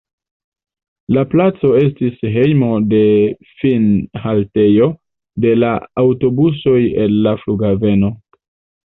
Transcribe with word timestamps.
La 1.15 1.23
placo 1.33 1.69
estis 1.81 2.15
hejmo 2.35 2.69
de 2.93 3.01
finhaltejo 3.63 4.87
de 5.45 5.53
la 5.65 5.75
aŭtobusoj 6.05 6.79
el 7.05 7.19
la 7.29 7.35
flughaveno. 7.43 8.11